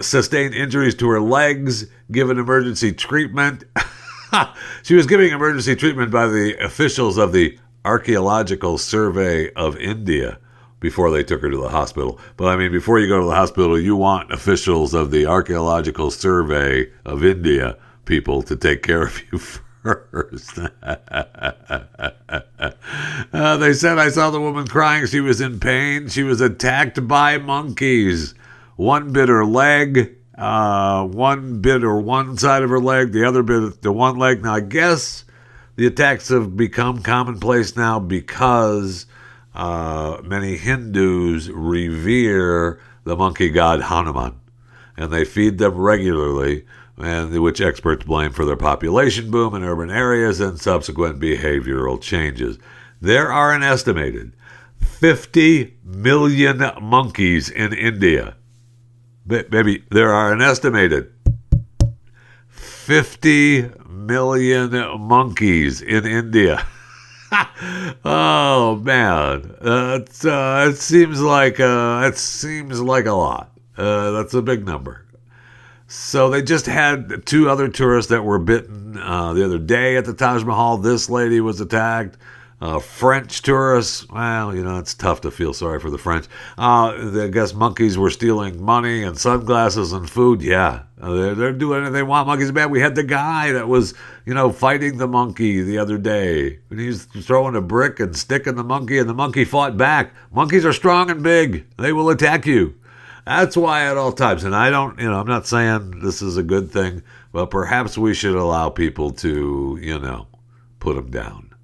[0.00, 3.64] Sustained injuries to her legs, given emergency treatment.
[4.82, 10.38] she was giving emergency treatment by the officials of the Archaeological Survey of India
[10.80, 12.18] before they took her to the hospital.
[12.36, 16.10] But I mean, before you go to the hospital, you want officials of the Archaeological
[16.10, 19.38] Survey of India people to take care of you
[19.84, 19.96] uh,
[23.56, 25.06] they said I saw the woman crying.
[25.06, 26.08] She was in pain.
[26.08, 28.34] She was attacked by monkeys.
[28.76, 30.16] One bit her leg.
[30.36, 33.12] Uh, one bit or one side of her leg.
[33.12, 34.42] The other bit the one leg.
[34.42, 35.24] Now I guess
[35.76, 39.06] the attacks have become commonplace now because
[39.54, 44.38] uh, many Hindus revere the monkey god Hanuman,
[44.98, 46.66] and they feed them regularly
[47.40, 52.58] which experts blame for their population boom in urban areas and subsequent behavioral changes.
[53.00, 54.32] There are an estimated
[54.80, 58.36] 50 million monkeys in India.
[59.26, 61.12] Maybe there are an estimated
[62.48, 66.66] 50 million monkeys in India.
[68.04, 73.52] oh man, uh, it seems like uh, it seems like a lot.
[73.76, 75.06] Uh, that's a big number.
[75.92, 80.04] So they just had two other tourists that were bitten uh, the other day at
[80.04, 80.76] the Taj Mahal.
[80.76, 82.16] This lady was attacked.
[82.60, 86.26] Uh, French tourists, well, you know, it's tough to feel sorry for the French.
[86.56, 90.42] Uh, I guess monkeys were stealing money and sunglasses and food.
[90.42, 92.28] Yeah, uh, they're, they're doing anything they want.
[92.28, 92.70] Monkeys bad.
[92.70, 93.94] We had the guy that was,
[94.26, 96.60] you know, fighting the monkey the other day.
[96.70, 100.14] And he's throwing a brick and sticking the monkey, and the monkey fought back.
[100.30, 101.66] Monkeys are strong and big.
[101.78, 102.76] They will attack you.
[103.26, 106.36] That's why at all times, and I don't, you know, I'm not saying this is
[106.36, 110.26] a good thing, but perhaps we should allow people to, you know,
[110.78, 111.54] put them down.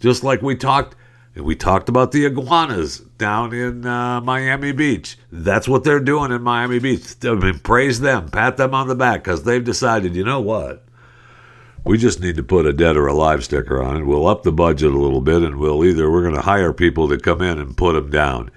[0.00, 0.96] Just like we talked,
[1.36, 5.16] we talked about the iguanas down in uh, Miami Beach.
[5.30, 7.14] That's what they're doing in Miami Beach.
[7.24, 10.84] I mean, praise them, pat them on the back because they've decided, you know what?
[11.84, 14.04] We just need to put a dead or alive sticker on it.
[14.04, 17.08] We'll up the budget a little bit, and we'll either we're going to hire people
[17.08, 18.50] to come in and put them down.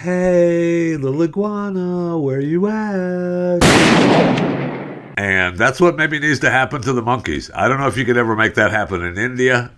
[0.00, 3.64] Hey, little iguana, where you at?
[5.18, 7.50] And that's what maybe needs to happen to the monkeys.
[7.52, 9.72] I don't know if you could ever make that happen in India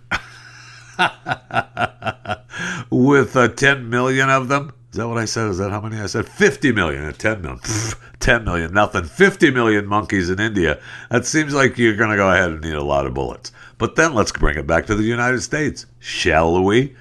[2.91, 4.75] with uh, 10 million of them.
[4.91, 5.49] Is that what I said?
[5.49, 6.29] Is that how many I said?
[6.29, 7.61] 50 million and 10 million.
[7.61, 9.05] Pfft, 10 million, nothing.
[9.05, 10.79] 50 million monkeys in India.
[11.09, 13.53] That seems like you're going to go ahead and need a lot of bullets.
[13.79, 16.95] But then let's bring it back to the United States, shall we?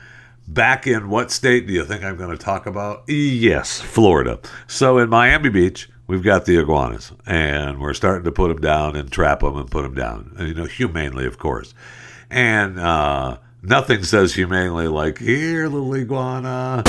[0.49, 3.03] Back in what state do you think I'm going to talk about?
[3.07, 4.39] Yes, Florida.
[4.65, 8.95] So in Miami Beach, we've got the iguanas, and we're starting to put them down
[8.95, 10.35] and trap them and put them down.
[10.39, 11.75] You know, humanely, of course.
[12.31, 16.81] And uh, nothing says humanely like, here, little iguana.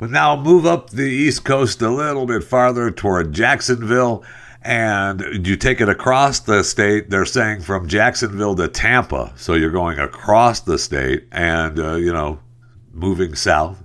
[0.00, 4.24] But now move up the East Coast a little bit farther toward Jacksonville,
[4.62, 7.08] and you take it across the state.
[7.10, 9.32] They're saying from Jacksonville to Tampa.
[9.36, 12.40] So you're going across the state and, uh, you know,
[12.92, 13.82] moving south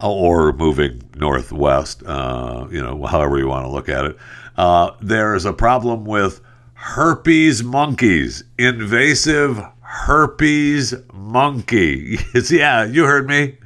[0.00, 4.16] or moving northwest, uh, you know, however you want to look at it.
[4.56, 6.40] Uh, there is a problem with
[6.74, 12.18] herpes monkeys, invasive herpes monkey.
[12.50, 13.58] yeah, you heard me.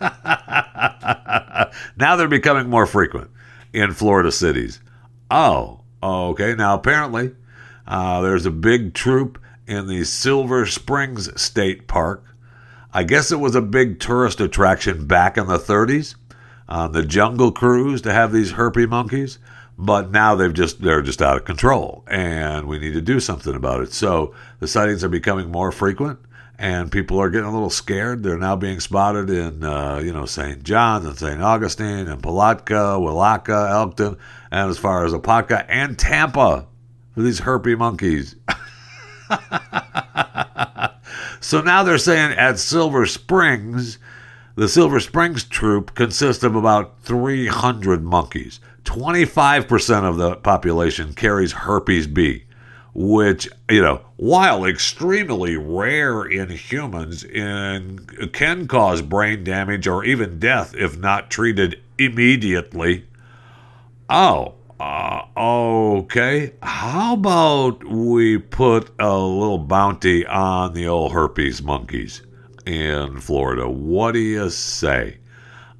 [1.96, 3.30] now they're becoming more frequent
[3.72, 4.80] in Florida cities.
[5.30, 6.54] Oh, okay.
[6.54, 7.34] Now, apparently,
[7.86, 12.24] uh, there's a big troop in the Silver Springs State Park.
[12.92, 16.14] I guess it was a big tourist attraction back in the 30s
[16.68, 19.38] on the Jungle Cruise to have these herpy monkeys,
[19.76, 23.54] but now they've just they're just out of control, and we need to do something
[23.54, 23.92] about it.
[23.92, 26.18] So the sightings are becoming more frequent
[26.58, 28.24] and people are getting a little scared.
[28.24, 30.64] They're now being spotted in, uh, you know, St.
[30.64, 31.40] John's and St.
[31.40, 34.16] Augustine and Palatka, Welaka, Elkton,
[34.50, 36.66] and as far as Apopka and Tampa
[37.14, 38.34] for these herpy monkeys.
[41.40, 43.98] so now they're saying at Silver Springs,
[44.56, 48.58] the Silver Springs troop consists of about 300 monkeys.
[48.82, 52.46] 25% of the population carries herpes B
[53.00, 57.22] which you know while extremely rare in humans
[58.32, 63.06] can cause brain damage or even death if not treated immediately.
[64.10, 66.52] Oh uh, okay.
[66.62, 72.22] How about we put a little bounty on the old herpes monkeys
[72.66, 73.68] in florida?
[73.68, 75.18] What do you say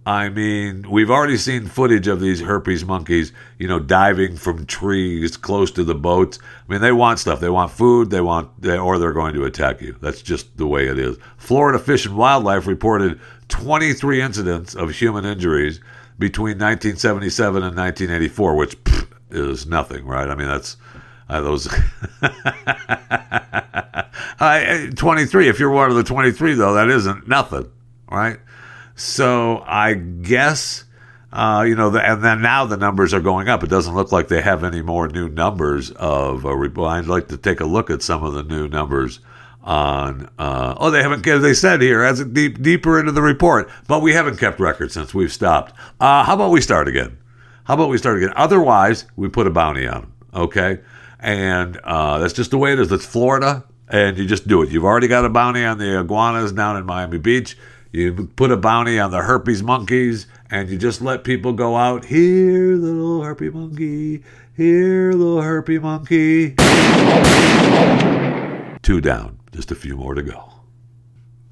[0.09, 5.37] I mean, we've already seen footage of these herpes monkeys, you know, diving from trees
[5.37, 6.39] close to the boats.
[6.67, 7.41] I mean, they want stuff.
[7.41, 8.09] They want food.
[8.09, 9.99] They want, or they're going to attack you.
[10.01, 11.19] That's just the way it is.
[11.37, 15.79] Florida Fish and Wildlife reported 23 incidents of human injuries
[16.19, 20.31] between 1977 and 1984, which pff, is nothing, right?
[20.31, 20.79] I mean, that's
[21.29, 21.69] uh, those.
[24.41, 25.51] I, 23.
[25.51, 27.71] If you're one of the 23, though, that isn't nothing,
[28.11, 28.39] right?
[28.99, 30.85] So I guess,
[31.33, 33.63] uh, you know, the, and then now the numbers are going up.
[33.63, 36.45] It doesn't look like they have any more new numbers of.
[36.45, 39.21] Uh, I'd like to take a look at some of the new numbers
[39.63, 40.29] on.
[40.37, 41.23] Uh, oh, they haven't.
[41.23, 45.15] They said here as deep deeper into the report, but we haven't kept records since
[45.15, 45.75] we've stopped.
[46.01, 47.19] Uh, how about we start again?
[47.65, 48.33] How about we start again?
[48.35, 50.13] Otherwise, we put a bounty on them.
[50.35, 50.81] Okay,
[51.21, 52.91] and uh, that's just the way it is.
[52.91, 54.71] It's Florida, and you just do it.
[54.71, 57.57] You've already got a bounty on the iguanas down in Miami Beach.
[57.91, 62.05] You put a bounty on the herpes monkeys, and you just let people go out.
[62.05, 64.23] Here, little herpy monkey.
[64.55, 66.55] Here, little herpy monkey.
[68.83, 69.39] Two down.
[69.53, 70.53] Just a few more to go.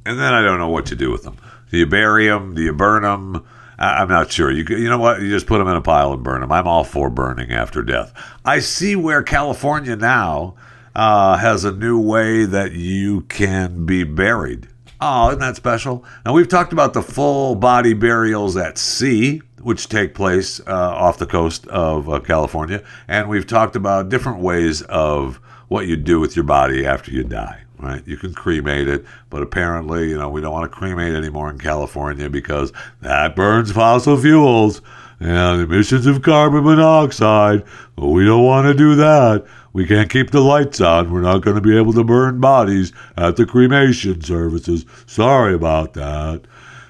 [0.04, 1.36] And then I don't know what to do with them.
[1.70, 2.54] Do you bury them?
[2.54, 3.44] Do you burn them?
[3.78, 4.50] I'm not sure.
[4.50, 5.20] You you know what?
[5.20, 6.52] You just put them in a pile and burn them.
[6.52, 8.12] I'm all for burning after death.
[8.44, 10.54] I see where California now
[10.94, 14.68] uh, has a new way that you can be buried.
[15.00, 16.04] Oh, isn't that special?
[16.24, 21.18] Now, we've talked about the full body burials at sea, which take place uh, off
[21.18, 22.82] the coast of uh, California.
[23.06, 25.36] And we've talked about different ways of
[25.68, 28.06] what you do with your body after you die, right?
[28.06, 31.58] You can cremate it, but apparently, you know, we don't want to cremate anymore in
[31.58, 32.72] California because
[33.02, 34.80] that burns fossil fuels
[35.20, 37.64] and emissions of carbon monoxide.
[37.96, 39.44] We don't want to do that.
[39.76, 41.12] We can't keep the lights on.
[41.12, 44.86] We're not going to be able to burn bodies at the cremation services.
[45.04, 46.46] Sorry about that.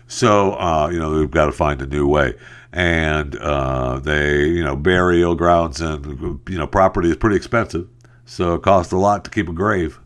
[0.07, 2.35] So, uh, you know, we've got to find a new way.
[2.73, 7.89] And uh, they, you know, burial grounds and, you know, property is pretty expensive.
[8.25, 9.99] So it costs a lot to keep a grave.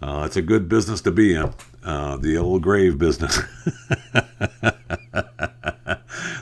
[0.00, 3.36] Uh, it's a good business to be in, uh, the old grave business.
[4.12, 4.72] the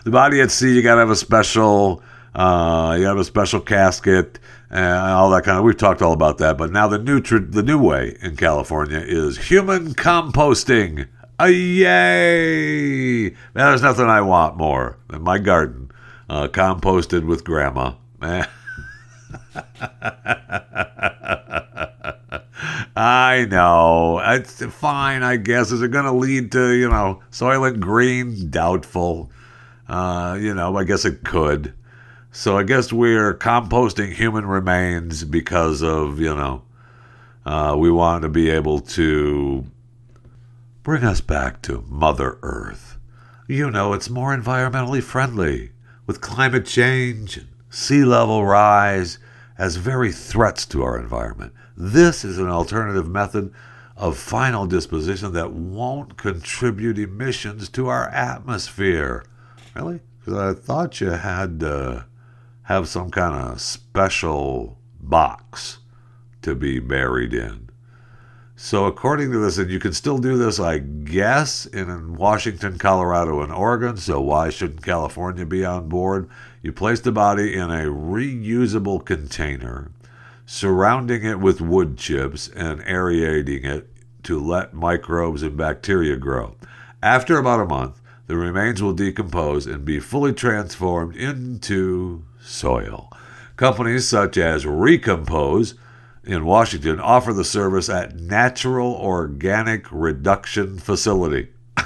[0.04, 2.02] body at sea, you got to have a special,
[2.34, 4.38] uh, you have a special casket
[4.70, 5.64] and all that kind of.
[5.64, 8.98] We've talked all about that, but now the new tr- the new way in California
[8.98, 11.08] is human composting.
[11.38, 13.30] A yay!
[13.54, 15.90] Now, there's nothing I want more than my garden
[16.30, 17.92] uh, composted with grandma.
[22.96, 24.20] I know.
[24.24, 25.70] It's fine, I guess.
[25.70, 28.48] Is it going to lead to, you know, Soylent Green?
[28.48, 29.30] Doubtful.
[29.88, 31.74] Uh, you know, I guess it could.
[32.38, 36.64] So I guess we're composting human remains because of, you know,
[37.46, 39.64] uh, we want to be able to
[40.82, 42.98] bring us back to Mother Earth.
[43.48, 45.70] You know, it's more environmentally friendly
[46.06, 49.18] with climate change and sea level rise
[49.56, 51.54] as very threats to our environment.
[51.74, 53.50] This is an alternative method
[53.96, 59.24] of final disposition that won't contribute emissions to our atmosphere.
[59.74, 60.00] Really?
[60.18, 62.04] Because I thought you had to
[62.66, 65.78] have some kind of special box
[66.42, 67.68] to be buried in.
[68.58, 73.42] So, according to this, and you can still do this, I guess, in Washington, Colorado,
[73.42, 73.98] and Oregon.
[73.98, 76.28] So, why shouldn't California be on board?
[76.62, 79.92] You place the body in a reusable container,
[80.46, 83.88] surrounding it with wood chips and aerating it
[84.24, 86.56] to let microbes and bacteria grow.
[87.02, 93.12] After about a month, the remains will decompose and be fully transformed into soil.
[93.56, 95.74] Companies such as Recompose
[96.24, 101.48] in Washington offer the service at Natural Organic Reduction Facility.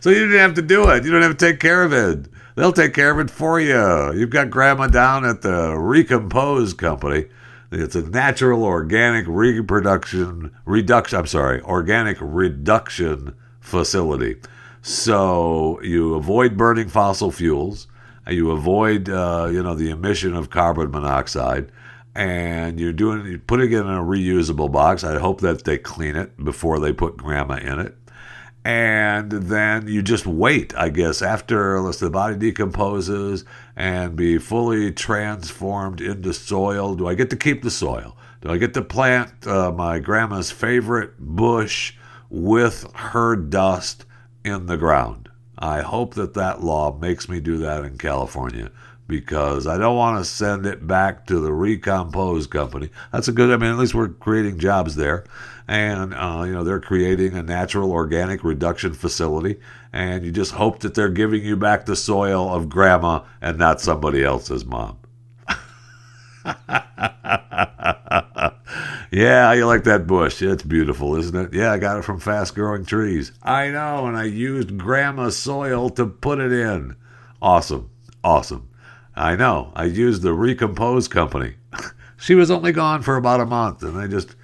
[0.00, 1.04] so you didn't have to do it.
[1.04, 2.28] You don't have to take care of it.
[2.54, 4.12] They'll take care of it for you.
[4.12, 7.26] You've got grandma down at the Recompose Company.
[7.70, 11.18] It's a natural organic reproduction reduction.
[11.18, 14.36] I'm sorry, organic reduction facility.
[14.82, 17.86] So you avoid burning fossil fuels.
[18.28, 21.72] You avoid, uh, you know, the emission of carbon monoxide,
[22.14, 25.02] and you're doing, you're putting it in a reusable box.
[25.02, 27.96] I hope that they clean it before they put grandma in it
[28.64, 33.44] and then you just wait, I guess, after unless the body decomposes
[33.74, 36.94] and be fully transformed into soil.
[36.94, 38.16] Do I get to keep the soil?
[38.40, 41.94] Do I get to plant uh, my grandma's favorite bush
[42.30, 44.04] with her dust
[44.44, 45.21] in the ground?
[45.62, 48.70] I hope that that law makes me do that in California
[49.06, 52.90] because I don't want to send it back to the Recompose company.
[53.12, 53.50] That's a good.
[53.50, 55.24] I mean, at least we're creating jobs there
[55.68, 59.58] and uh, you know they're creating a natural organic reduction facility
[59.92, 63.80] and you just hope that they're giving you back the soil of grandma and not
[63.80, 64.98] somebody else's mom
[69.12, 72.54] yeah you like that bush it's beautiful isn't it yeah i got it from fast
[72.54, 76.96] growing trees i know and i used grandma's soil to put it in
[77.40, 77.88] awesome
[78.24, 78.68] awesome
[79.14, 81.54] i know i used the recompose company
[82.22, 84.36] she was only gone for about a month and I just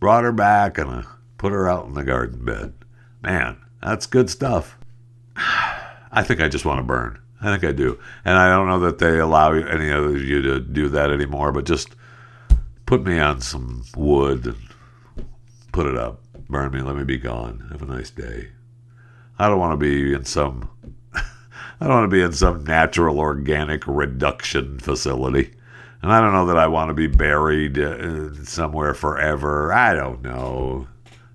[0.00, 1.04] brought her back and I
[1.36, 2.72] put her out in the garden bed.
[3.22, 4.78] Man, that's good stuff.
[5.36, 7.18] I think I just want to burn.
[7.42, 7.98] I think I do.
[8.24, 11.66] And I don't know that they allow any of you to do that anymore, but
[11.66, 11.94] just
[12.86, 15.26] put me on some wood and
[15.72, 16.22] put it up.
[16.48, 17.68] Burn me, let me be gone.
[17.70, 18.48] Have a nice day.
[19.38, 20.70] I don't want to be in some
[21.80, 25.52] I don't want to be in some natural organic reduction facility.
[26.02, 29.72] And I don't know that I want to be buried uh, somewhere forever.
[29.72, 30.86] I don't know.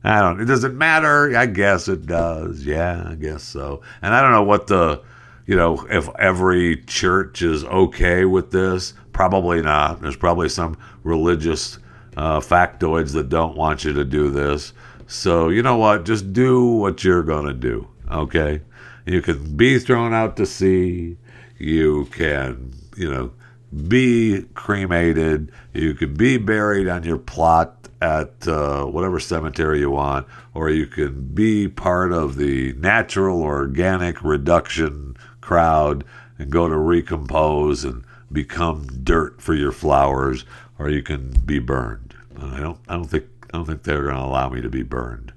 [0.04, 0.40] I don't.
[0.40, 1.36] It doesn't matter.
[1.38, 2.66] I guess it does.
[2.66, 3.82] Yeah, I guess so.
[4.02, 5.04] And I don't know what the,
[5.46, 8.94] you know, if every church is okay with this.
[9.14, 10.02] Probably not.
[10.02, 11.80] There's probably some religious
[12.18, 14.74] uh, factoids that don't want you to do this.
[15.08, 16.06] So you know what?
[16.06, 17.88] Just do what you're gonna do.
[18.10, 18.62] Okay.
[19.06, 21.18] You can be thrown out to sea.
[21.58, 23.32] You can, you know,
[23.88, 25.52] be cremated.
[25.74, 30.88] You can be buried on your plot at uh, whatever cemetery you want, or you
[30.88, 36.04] can be part of the natural organic reduction crowd
[36.38, 40.46] and go to recompose and become dirt for your flowers,
[40.80, 42.16] or you can be burned.
[42.40, 42.80] I don't.
[42.88, 43.26] I don't think.
[43.54, 45.34] I don't think they're going to allow me to be burned.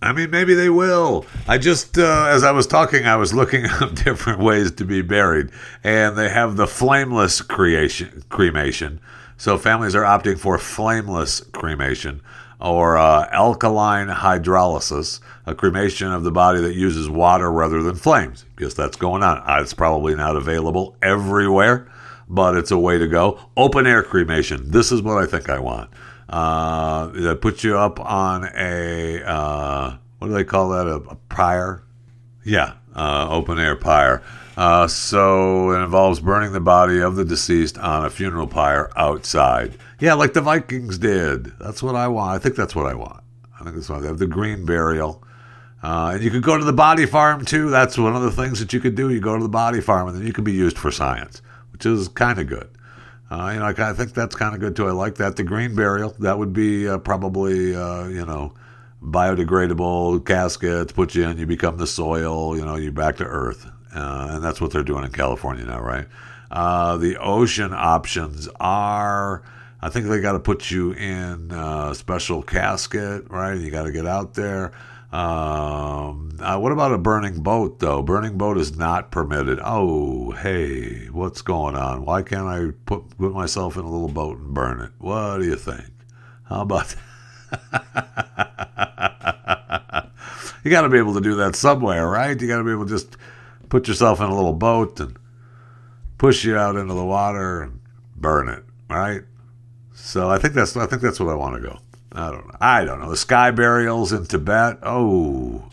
[0.00, 1.26] I mean, maybe they will.
[1.46, 5.00] I just, uh, as I was talking, I was looking up different ways to be
[5.00, 5.50] buried,
[5.84, 9.00] and they have the flameless creation cremation.
[9.36, 12.20] So families are opting for flameless cremation
[12.60, 18.44] or uh, alkaline hydrolysis, a cremation of the body that uses water rather than flames.
[18.54, 19.42] Because that's going on.
[19.60, 21.90] It's probably not available everywhere,
[22.32, 23.38] but it's a way to go.
[23.56, 24.70] Open air cremation.
[24.70, 25.90] This is what I think I want
[26.28, 30.86] uh, that puts you up on a uh, what do they call that?
[30.86, 31.82] A, a pyre?
[32.44, 34.22] Yeah, uh, open air pyre.
[34.56, 39.76] Uh, so it involves burning the body of the deceased on a funeral pyre outside.
[40.00, 41.58] Yeah, like the Vikings did.
[41.58, 42.34] That's what I want.
[42.34, 43.22] I think that's what I want.
[43.58, 44.18] I think that's what I have.
[44.18, 45.22] The green burial.
[45.82, 47.70] Uh, and you could go to the body farm too.
[47.70, 49.10] That's one of the things that you could do.
[49.10, 51.42] You go to the body farm, and then you could be used for science,
[51.72, 52.68] which is kind of good.
[53.30, 54.86] Uh, you know, I, I think that's kind of good too.
[54.86, 55.36] I like that.
[55.36, 58.52] The green burial that would be uh, probably uh, you know
[59.02, 60.92] biodegradable caskets.
[60.92, 62.56] Put you in, you become the soil.
[62.56, 65.80] You know, you're back to earth, uh, and that's what they're doing in California now,
[65.80, 66.06] right?
[66.50, 69.42] Uh, the ocean options are.
[69.84, 73.58] I think they got to put you in a special casket, right?
[73.58, 74.72] You got to get out there.
[75.12, 78.00] Um, uh, what about a burning boat, though?
[78.02, 79.60] Burning boat is not permitted.
[79.62, 82.06] Oh, hey, what's going on?
[82.06, 84.92] Why can't I put, put myself in a little boat and burn it?
[84.98, 85.90] What do you think?
[86.44, 86.94] How about
[90.64, 92.40] you got to be able to do that somewhere, right?
[92.40, 93.18] You got to be able to just
[93.68, 95.18] put yourself in a little boat and
[96.16, 97.80] push you out into the water and
[98.16, 99.22] burn it, right?
[99.94, 101.78] So I think that's I think that's what I want to go.
[102.14, 102.56] I don't know.
[102.60, 103.10] I don't know.
[103.10, 104.78] The sky burials in Tibet.
[104.82, 105.64] Oh,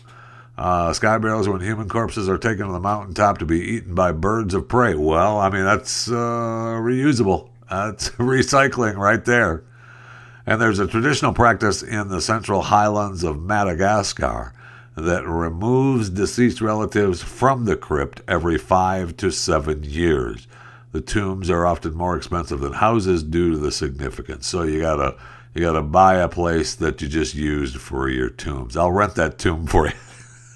[0.56, 4.12] uh, sky burials when human corpses are taken to the mountaintop to be eaten by
[4.12, 4.94] birds of prey.
[4.94, 6.12] Well, I mean that's uh,
[6.80, 7.48] reusable.
[7.70, 9.62] That's recycling right there.
[10.46, 14.52] And there's a traditional practice in the central highlands of Madagascar
[14.96, 20.46] that removes deceased relatives from the crypt every five to seven years.
[20.92, 24.46] The tombs are often more expensive than houses due to the significance.
[24.46, 25.16] So you gotta
[25.54, 28.76] you gotta buy a place that you just used for your tombs.
[28.76, 29.94] I'll rent that tomb for you.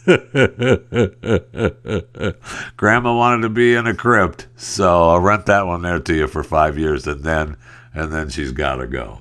[2.76, 6.26] Grandma wanted to be in a crypt, so I'll rent that one there to you
[6.26, 7.56] for five years, and then
[7.94, 9.20] and then she's gotta go.